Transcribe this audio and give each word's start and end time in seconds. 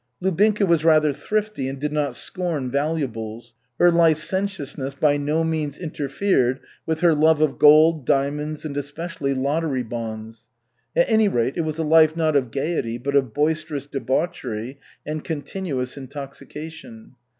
Lubinka 0.19 0.65
was 0.65 0.83
rather 0.83 1.13
thrifty 1.13 1.67
and 1.67 1.79
did 1.79 1.93
not 1.93 2.15
scorn 2.15 2.71
valuables. 2.71 3.53
Her 3.77 3.91
licentiousness 3.91 4.95
by 4.95 5.17
no 5.17 5.43
means 5.43 5.77
interfered 5.77 6.59
with 6.87 7.01
her 7.01 7.13
love 7.13 7.39
of 7.39 7.59
gold, 7.59 8.03
diamonds 8.03 8.65
and 8.65 8.75
especially 8.75 9.35
lottery 9.35 9.83
bonds. 9.83 10.47
At 10.95 11.07
any 11.07 11.27
rate, 11.27 11.53
it 11.55 11.61
was 11.61 11.77
a 11.77 11.83
life 11.83 12.15
not 12.15 12.35
of 12.35 12.49
gaiety, 12.49 12.97
but 12.97 13.13
of 13.15 13.31
boisterous 13.35 13.85
debauchery 13.85 14.79
and 15.05 15.23
continuous 15.23 15.95
intoxication. 15.97 17.13